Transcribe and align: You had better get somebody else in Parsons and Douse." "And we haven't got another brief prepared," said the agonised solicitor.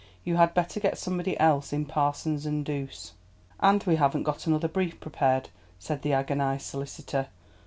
You 0.23 0.37
had 0.37 0.55
better 0.55 0.79
get 0.79 0.97
somebody 0.97 1.39
else 1.39 1.71
in 1.71 1.85
Parsons 1.85 2.47
and 2.47 2.65
Douse." 2.65 3.13
"And 3.59 3.83
we 3.83 3.97
haven't 3.97 4.23
got 4.23 4.47
another 4.47 4.67
brief 4.67 4.99
prepared," 4.99 5.49
said 5.77 6.01
the 6.01 6.13
agonised 6.13 6.65
solicitor. 6.65 7.27